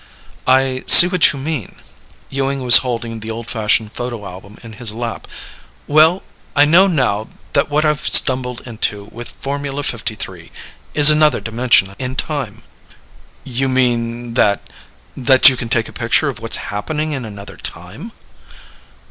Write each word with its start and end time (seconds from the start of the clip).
"I 0.47 0.83
see 0.87 1.05
what 1.05 1.31
you 1.31 1.37
mean." 1.37 1.75
Ewing 2.31 2.63
was 2.63 2.77
holding 2.77 3.19
the 3.19 3.29
old 3.29 3.45
fashioned 3.47 3.91
photo 3.91 4.25
album 4.25 4.57
in 4.63 4.73
his 4.73 4.91
lap. 4.91 5.27
"Well, 5.85 6.23
I 6.55 6.65
know 6.65 6.87
now 6.87 7.27
that 7.53 7.69
what 7.69 7.85
I've 7.85 8.07
stumbled 8.07 8.61
into 8.61 9.07
with 9.11 9.29
Formula 9.29 9.83
#53 9.83 10.49
is 10.95 11.11
another 11.11 11.39
dimension 11.39 11.93
in 11.99 12.15
time." 12.15 12.63
"You 13.43 13.69
mean 13.69 14.33
that... 14.33 14.61
that 15.15 15.49
you 15.49 15.55
can 15.55 15.69
take 15.69 15.87
a 15.87 15.93
picture 15.93 16.29
of 16.29 16.39
what's 16.39 16.57
happening 16.73 17.11
in 17.11 17.23
another 17.23 17.57
time?" 17.57 18.11